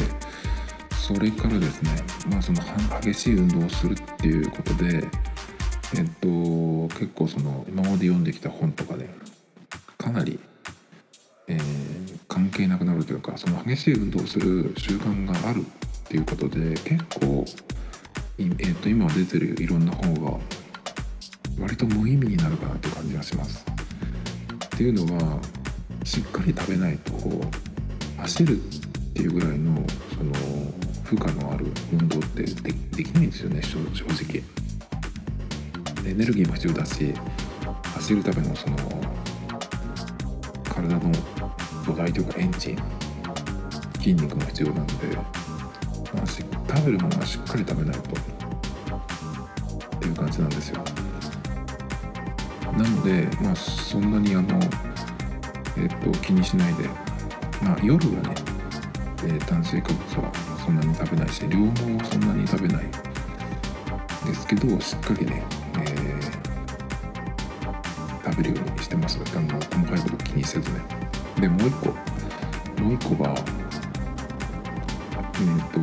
[0.96, 1.90] それからですね
[2.30, 2.62] まあその
[3.02, 5.08] 激しい運動をするっていうことで
[5.98, 6.28] えっと
[6.96, 9.10] 結構その今まで読んできた本とかで
[9.98, 10.40] かなり、
[11.48, 11.93] えー、
[12.34, 15.64] 関係なくなるというかその激しい運動をする習慣があるっ
[16.08, 17.46] ていうことで結構、
[18.40, 20.40] えっと今出てるいろんな本が
[21.60, 23.64] 割と無意味になるかなという感じがします。
[24.66, 25.40] っていうのは
[26.04, 27.14] しっかり食べないと
[28.18, 28.60] 走るっ
[29.14, 29.86] ていうぐらいの
[30.18, 30.34] その
[31.04, 32.46] 負荷のある運動って
[32.96, 34.44] できないんですよね正直。
[36.10, 37.14] エネルギーも必要だし
[37.94, 38.76] 走るためのその
[40.64, 41.12] 体の
[41.86, 42.78] 土台とかエンジン
[43.96, 45.24] 筋肉も必要なんで、ま
[46.22, 50.84] あ、食べるものはしっかり食べないとっていう感じなんですよ。
[52.78, 54.60] なので、まあ、そんなにあの、
[55.78, 56.90] えっ、と気にしないで、
[57.62, 58.36] まあ、夜はね、
[59.24, 60.32] えー、炭水化物は
[60.66, 62.86] そんなに食べないし量もそんなに食べない
[64.26, 65.44] ですけどしっかりね、
[65.80, 71.03] えー、食べるようにしてますあの細かいこと気にせずね
[71.44, 71.90] でもう一個。
[72.82, 73.36] もう一個は
[75.36, 75.80] えっ、と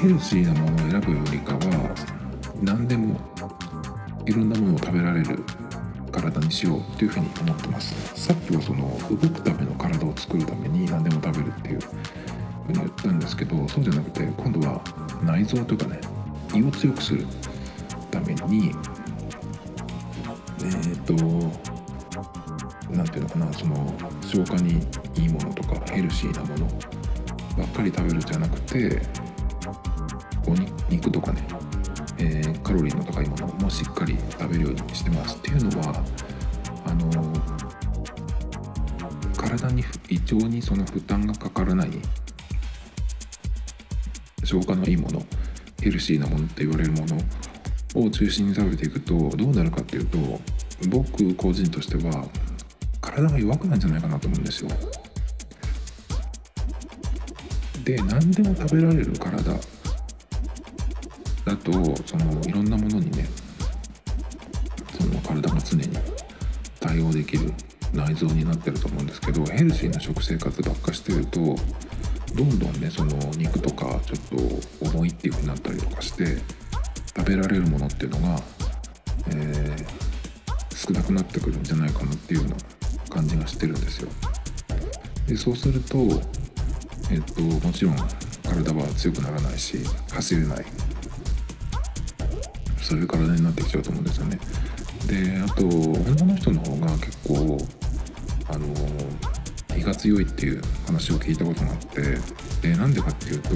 [0.00, 1.94] ヘルシーなものを選ぶよりかは
[2.60, 3.20] 何でも
[4.26, 5.44] いろんなものを食べられる
[6.10, 7.94] 体にしようっていうふうに思ってます。
[8.20, 14.82] さっきはその動くための体を作るために何でも食べるっていうふうに言ったんですけどそうじゃなくて今度は
[15.22, 16.00] 内臓というかね
[16.52, 17.24] 胃を強くする
[18.10, 18.70] ために
[20.60, 21.77] えっ、ー、と
[22.90, 24.80] 何ていうのかなその消化に
[25.16, 26.66] いいものとかヘルシーなもの
[27.56, 29.02] ばっかり食べるじゃなくて
[30.46, 30.54] お
[30.90, 31.42] 肉とかね
[32.20, 36.04] えー、カロリーの高いものもしっかり食べるようにしてますっていうのは
[36.84, 37.32] あの
[39.36, 41.90] 体に胃腸にその負担がかからない
[44.44, 45.22] 消化のいいもの
[45.80, 50.18] ヘルシーなものって言われるものを中心に食べていくとどうなるかっていうと
[50.88, 52.26] 僕個人としては
[53.08, 54.70] 体が弱くなんじゃないかなと思うんですよ。
[57.84, 59.52] で何でも食べられる体
[61.46, 61.72] だと
[62.04, 63.26] そのいろんなものにね
[64.98, 65.88] その体が常に
[66.80, 67.50] 対応できる
[67.94, 76.36] 内臓になってると思うんですけどヘルシーな食生活ばっかしてるとどんどんねその肉とかちょっと重いっていう風になったりとかして
[77.16, 78.40] 食べられるものっていうのが、
[79.28, 82.56] えー、少なくなってくるんじゃないかなっていうような
[83.08, 84.08] 感じがしてるんですよ。
[85.26, 85.98] でそうすると
[87.10, 87.96] えっともちろん
[88.42, 89.78] 体は強くならないし
[90.10, 90.64] 走れない
[92.80, 94.38] そういう体になってきちゃうと思うんですよね。
[95.06, 97.58] であと女の人の方が結構
[98.48, 98.66] あの
[99.76, 102.18] 胃が強いっていう話を聞いたことがあって
[102.62, 103.50] でなんでかっていうと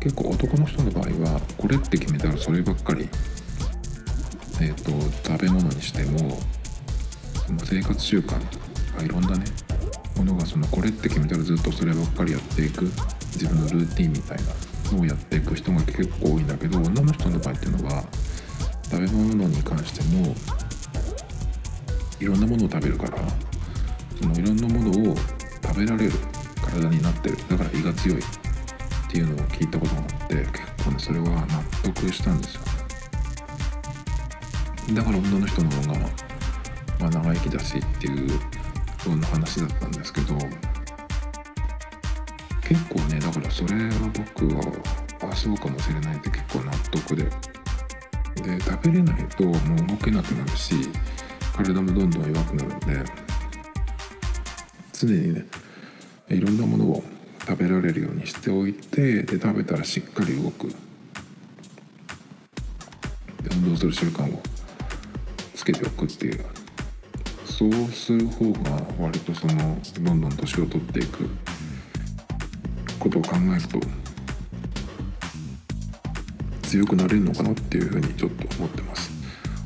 [0.00, 3.08] 結構男の人の場合はこれって決めたらそればっかり、
[4.60, 4.90] えーと、
[5.26, 6.38] 食べ物にしても
[7.64, 8.58] 生活習慣と
[8.98, 9.44] かいろんなね
[10.16, 12.84] ものがそのこれって決めたらずっとそればっかりやっていく
[13.32, 18.04] 自分のルーティンみたいなのをやっていく人が結構多いんだけど女の人の場合っていうのは
[18.84, 20.34] 食べ物に関しても
[22.20, 23.18] いろんなものを食べるから
[24.20, 25.16] そのいろんなものを
[25.62, 26.12] 食べられる
[26.60, 28.22] 体になってるだから胃が強いっ
[29.10, 32.62] ていうのを聞いたことがあって結構ねそれは納得したんですよ。
[34.94, 36.27] だから女の人の方が、
[37.00, 38.40] まあ、長生きだしっていう
[39.02, 40.34] そんな話だったんですけど
[42.62, 43.90] 結構ねだからそれは
[44.34, 47.24] 僕はあそうかもしれないって結構納得で。
[48.42, 50.74] で食べれないともう動けなくなるし
[51.56, 53.10] 体もどんどん弱くなるんで
[54.92, 55.44] 常にね
[56.28, 57.02] いろんなものを
[57.40, 60.72] 食べられるようにしておいてで食べたらしっかり動く。
[63.50, 64.40] 運動する習慣を
[65.54, 66.44] つけておくっていう
[67.58, 71.28] そうする方が割とそのどんどん年を取っていく
[73.00, 73.80] ことを考えると
[76.62, 79.10] 強くなれるのかなっていうふうにちょっと思ってます。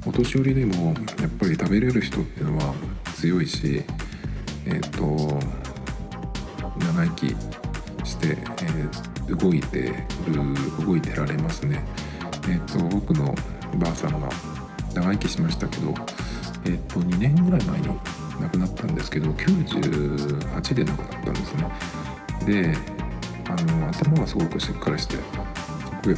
[0.07, 2.75] お年寄りでもやっぱり食べれる人っていうのは
[3.15, 3.85] 強いし
[4.65, 5.39] えっ、ー、と
[6.79, 7.27] 長生き
[8.09, 11.85] して、えー、動いてる動いてられますね。
[12.49, 13.35] えっ、ー、と僕の
[13.77, 14.31] ばあさんが
[14.95, 15.95] 長生きしましたけど
[16.65, 17.89] えっ、と2年ぐらい前に
[18.41, 21.69] 亡くなったんですけど98で亡くなったんですね。
[22.47, 22.77] で
[23.49, 25.17] あの頭がすごくしっかりして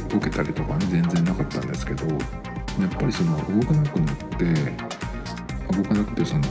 [0.09, 4.45] ボケたりとかね全然なかったんですけどやっぱりその動かなくなって
[5.75, 6.43] 動かなくてその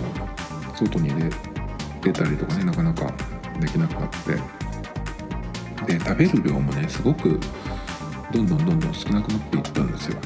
[0.74, 1.30] 外に出
[2.02, 3.12] 出たりとかねなかなか
[3.61, 4.09] できなくなっ
[5.87, 7.40] てで食べる量もねすごく
[8.33, 10.18] どんどんどんどん少なくなっていったんですよ。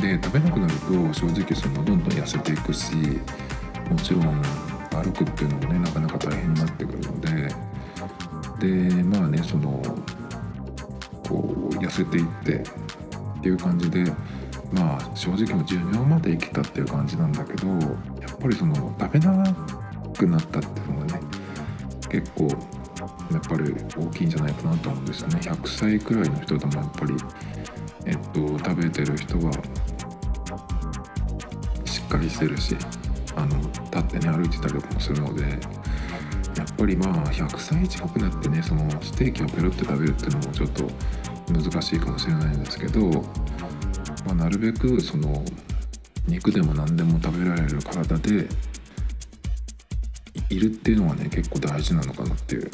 [0.00, 2.94] で食べなくなると正直そのどんどん痩せていくし
[3.90, 4.42] もちろん
[4.90, 7.54] 歩くっていうのもねなかなか大変になってくるので
[8.58, 9.82] でまあねその
[11.28, 12.56] こう痩せていって
[13.38, 14.04] っていう感じで
[14.72, 19.44] まあ正直も寿命まで生きたっていう感じなんだけどやっぱりその食べな
[20.16, 21.20] くなったっていうのがね
[22.08, 22.48] 結構
[23.30, 25.38] やっぱり大きいんじゃないかなと思うんですよね。
[25.40, 27.14] 100歳くらいの人でもやっぱり
[28.06, 29.52] えっと食べてる人は
[32.10, 32.76] かりしてるし
[33.36, 40.90] あの立ってね歩いてたりとかもするのでやっぱりまあ100歳近くなってねそのステーキをペロって食べるっていうのもちょっと
[41.52, 43.00] 難しいかもしれないんですけど、
[44.26, 45.44] まあ、なるべくその
[46.26, 48.48] 肉でも何でも食べられる体で
[50.48, 52.70] いるっていうのはね結構大事なのかなっていう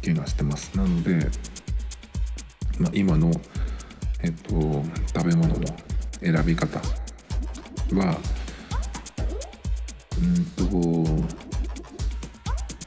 [0.00, 0.76] 気がしてます。
[0.76, 1.28] なので、
[2.78, 3.30] まあ、今の
[4.22, 4.50] えっと
[5.14, 5.64] 食べ物の
[6.20, 6.80] 選び方
[7.92, 8.18] は
[10.20, 11.24] うんと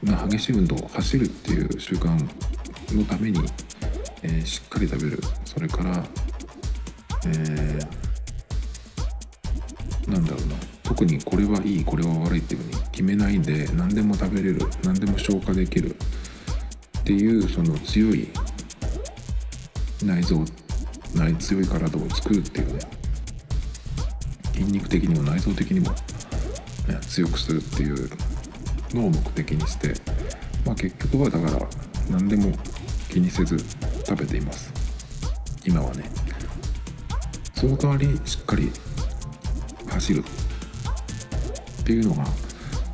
[0.02, 2.16] まあ激しい運動走るっていう習慣
[2.94, 3.40] のために、
[4.22, 5.22] えー、しっかり食べる。
[5.44, 6.04] それから
[7.26, 10.54] えー、なんだろうな。
[10.82, 18.28] 特にこれはいいこれは悪いっていうふうに決めないで何でも食べれる何でも消化できるっていうその強い
[20.02, 20.44] 内臓
[21.14, 22.97] 内強い体を作るっていうね。
[24.58, 28.10] 筋肉的にも内臓的にも、ね強くするっていう
[28.92, 29.94] のを目的にして、
[30.66, 31.66] まあ、結局はだから
[32.10, 32.52] 何でも
[33.08, 33.56] 気にせず
[34.04, 34.72] 食べています。
[35.64, 36.04] 今はね。
[37.54, 38.70] その代わりしっかり
[39.90, 40.24] 走る
[41.80, 42.24] っていうのが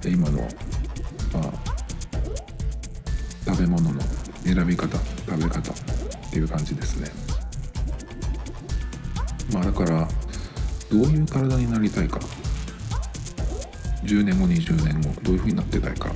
[0.07, 0.47] 今の、ま
[1.41, 1.53] あ、
[3.45, 4.01] 食べ物の
[4.43, 5.75] 選び方食べ方っ
[6.31, 7.11] ていう感じですね。
[9.53, 10.09] まあだから
[10.95, 12.21] どういう体になりたいか。
[14.05, 16.11] 10年後20年後どういう風になってたいか。
[16.11, 16.15] っ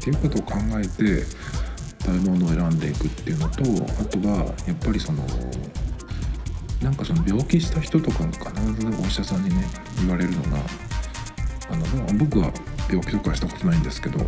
[0.00, 1.24] ていうことを考えて
[2.04, 5.24] 食べ物を選んでいくっていうのとあとはやっぱりその
[6.82, 9.64] なんかその病気した人とかも必ずお医者さんにね
[10.00, 10.58] 言われるのが
[11.70, 12.52] あの僕は
[12.90, 14.18] 病気とかしたことないんですけど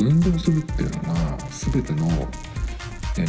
[0.00, 2.08] 運動するっていうのが全ての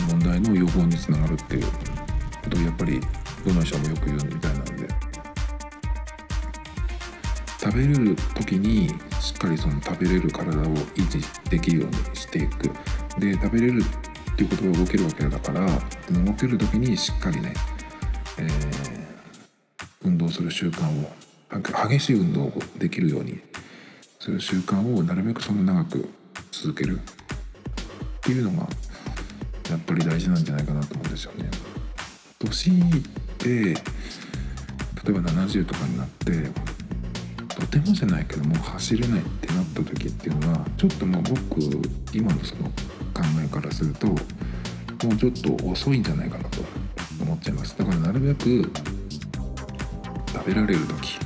[0.10, 3.00] 問題の予防につながるっていうことをやっぱり
[3.46, 4.87] どの医者もよく言うみたいなんで
[7.60, 8.90] 食べる時に
[9.20, 12.70] しっかりその食べれる体を維持できるようにしていく
[13.20, 17.54] で食べれるっていうことが動けるわけだから動ける時にしっかりね、
[18.38, 18.48] えー、
[20.06, 21.12] 運動する習慣を
[21.90, 23.40] 激しい運動をできるように
[24.20, 26.10] する習慣をなるべくその長く
[26.52, 28.68] 続けるっていうのが
[29.70, 31.50] やっぱり大事なんじゃないかなと思うんですよね。
[32.40, 32.80] 年
[33.40, 36.52] で例えば70とかになって
[37.60, 41.60] とてもじゃないけどもう走れないってなった時っていうのはちょっともう僕
[42.14, 46.60] 今のその考えからするともうちょっと遅いんじゃないかなと
[47.20, 47.76] 思っちゃいます。
[47.78, 48.72] だからなるべく
[50.32, 51.18] 食べられる時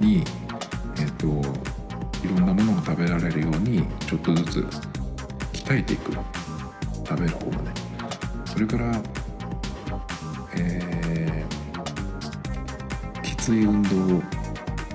[0.00, 0.24] に
[0.98, 4.60] えっ、といろんなものが食べられるようにちょっとずつ
[5.52, 6.12] 鍛えていく。
[7.08, 7.74] 食べる方がね。
[8.44, 9.02] それから
[10.56, 14.22] えー、きつい運動を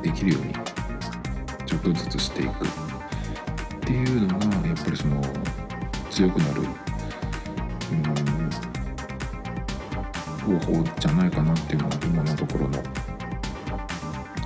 [0.04, 0.54] できるように
[1.66, 2.68] ちょっとずつしていくっ
[3.80, 5.22] ていうのがやっぱりその
[6.12, 6.64] 強くなる
[7.92, 8.04] うん
[10.60, 12.84] 方法じゃないかなっていうのが今のところの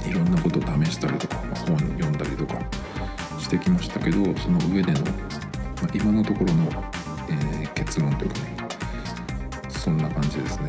[0.07, 2.59] いろんなことを試したりとか、まあ、本読んだりとか
[3.39, 5.07] してきましたけどその上での、ま
[5.85, 6.69] あ、今のところの、
[7.29, 8.55] えー、結論というかね
[9.69, 10.67] そんな感じですね。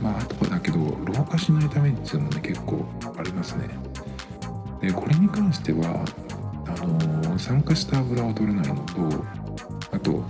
[0.00, 2.39] まああとはだけど老化しないためにっていうのもね
[5.50, 6.04] 関しては
[6.80, 6.86] あ
[7.26, 9.24] の、酸化した油を取れないのと
[9.90, 10.24] あと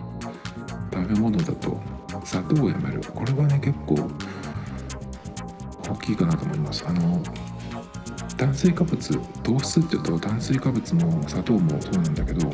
[0.93, 1.79] 食べ物だと
[2.25, 3.01] 砂糖をやめる。
[3.15, 3.97] これはね結構
[5.89, 6.85] 大きいかなと思います。
[6.87, 7.23] あの
[8.37, 12.51] 炭水化物糖質っていうと炭水化物も砂糖もそうなんだけど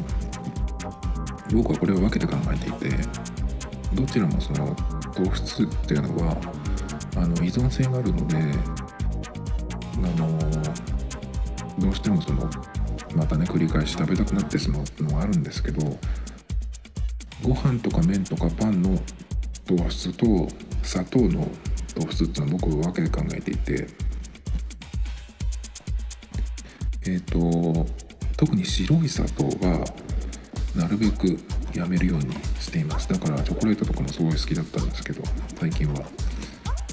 [1.54, 2.90] 僕はこれを分けて考えていて
[3.94, 4.74] どちらもその
[5.14, 6.36] 糖質っていうのは
[7.16, 8.36] あの依存性があるので
[9.94, 10.95] あの
[11.86, 12.50] どうしてもその
[13.14, 15.80] またね繰り返し食べたくなってしまうのがあるんですけど
[17.44, 18.98] ご飯とか麺とかパンの
[19.64, 20.48] 糖質と
[20.82, 21.48] 砂糖の
[21.94, 23.86] 糖質っていうのは僕は分けて考えていて
[27.06, 27.86] えっ、ー、と
[28.36, 29.84] 特に白い砂糖は
[30.74, 31.38] なるべく
[31.72, 33.08] やめるようにしています。
[33.08, 35.22] だからチョコレートとかもすごい好きだったんですけど
[35.60, 36.02] 最近は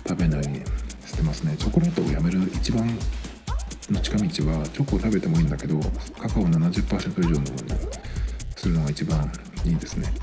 [0.07, 0.63] 食べないように
[1.05, 1.55] してますね。
[1.57, 2.87] チョコレートをやめる一番
[3.91, 4.29] の近道は
[4.69, 5.77] チョコを食べてもいいんだけど
[6.17, 7.49] カカオ70%以上のものに
[8.55, 9.29] するのが一番
[9.65, 10.13] いいですね。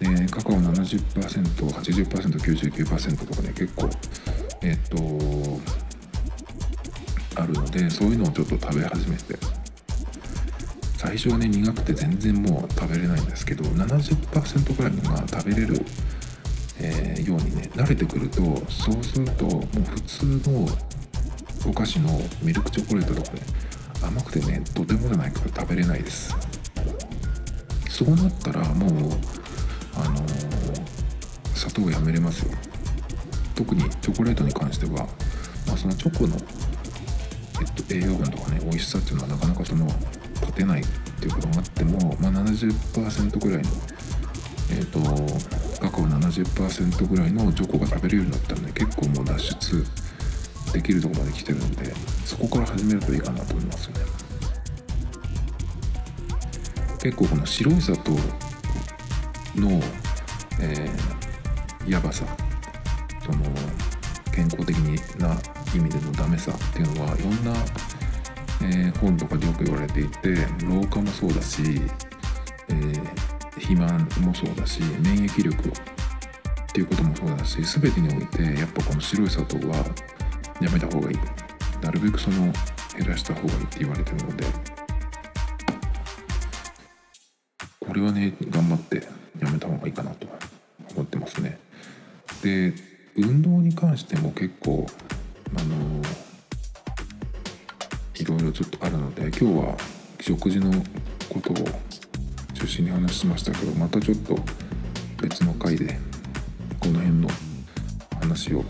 [0.00, 3.88] でカカオ 70%80%99% とかね結構
[4.62, 4.98] えっ、と
[7.40, 9.38] あるのでそういうのをちょっと食べ始めて。
[10.96, 15.82] 最初はね苦くて全然もう食べれないんですけど70%くらいのが食べれる、
[16.78, 20.68] えー、ようにね慣れてくるとそうするともう普通の
[21.66, 23.42] お菓子のミルクチョコレートとかね
[24.02, 26.34] 甘くてねとてもじゃないから食べれないです。
[27.88, 28.90] そうなったらもう
[29.94, 32.56] あのー、砂糖をやめれますよ。
[33.54, 35.06] 特にチョコレートに関しては、
[35.66, 36.34] まあ、そのチョコの、
[37.60, 39.86] えっと、栄養分とかね美味しさっていうのはなかなかその
[40.40, 40.84] 立てないっ
[41.20, 43.70] ていうことがあっても、まあ、70%ぐらいの
[44.72, 45.00] えっ、と
[45.80, 49.84] カカオ70%ぐらいのチョコが食べれるようになったらね結構もう脱出
[50.72, 51.92] できるとこまで来てるんで
[52.24, 54.20] そこから始めるといいかなと思いますよね。
[57.02, 58.10] 結構この白い砂糖
[59.56, 59.80] の、
[60.60, 62.26] えー、やばさ
[63.24, 63.38] その
[64.32, 64.76] 健康的
[65.18, 65.34] な
[65.74, 67.54] 意味でのダメさっていうのはいろんな、
[68.62, 71.62] えー、本とかでよく言われていて老化もそうだし、
[72.68, 73.04] えー、
[73.54, 75.72] 肥満もそうだし免疫力っ
[76.72, 79.84] ていうこともそうだし全てにおいてやっぱこの白い砂糖は
[80.60, 81.18] やめた方がいい。
[81.82, 82.52] なるべくその
[82.96, 84.44] 減らした方がいいって言われてるので。
[87.80, 88.98] これはね頑張って
[89.40, 90.26] やめた方がいいかなと
[90.94, 91.58] 思ってますね。
[92.42, 92.72] で
[93.16, 94.86] 運動に関しても結構
[95.58, 96.00] あの
[98.14, 99.76] いろいろちょっとあるので今日は
[100.20, 100.70] 食事の
[101.28, 101.56] ことを
[102.54, 104.36] 中心に話しましたけどまたちょっと
[105.20, 105.98] 別の回で
[106.78, 107.28] この辺の
[108.20, 108.64] 話を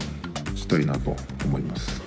[0.71, 2.00] たいなと思います。